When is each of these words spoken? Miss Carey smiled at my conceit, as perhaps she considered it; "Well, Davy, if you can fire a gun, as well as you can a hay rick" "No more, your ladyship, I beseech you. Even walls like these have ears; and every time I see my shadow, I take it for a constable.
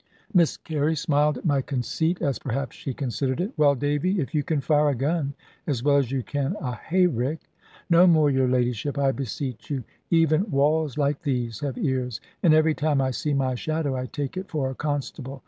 Miss 0.33 0.57
Carey 0.57 0.95
smiled 0.95 1.37
at 1.37 1.45
my 1.45 1.61
conceit, 1.61 2.23
as 2.23 2.39
perhaps 2.39 2.75
she 2.75 2.91
considered 2.91 3.39
it; 3.39 3.51
"Well, 3.55 3.75
Davy, 3.75 4.19
if 4.19 4.33
you 4.33 4.41
can 4.41 4.59
fire 4.59 4.89
a 4.89 4.95
gun, 4.95 5.35
as 5.67 5.83
well 5.83 5.97
as 5.97 6.11
you 6.11 6.23
can 6.23 6.55
a 6.59 6.73
hay 6.73 7.05
rick" 7.05 7.51
"No 7.91 8.07
more, 8.07 8.31
your 8.31 8.47
ladyship, 8.47 8.97
I 8.97 9.11
beseech 9.11 9.69
you. 9.69 9.83
Even 10.09 10.49
walls 10.49 10.97
like 10.97 11.21
these 11.21 11.59
have 11.59 11.77
ears; 11.77 12.19
and 12.41 12.51
every 12.51 12.73
time 12.73 12.99
I 12.99 13.11
see 13.11 13.35
my 13.35 13.53
shadow, 13.53 13.95
I 13.95 14.07
take 14.07 14.35
it 14.37 14.49
for 14.49 14.71
a 14.71 14.73
constable. 14.73 15.39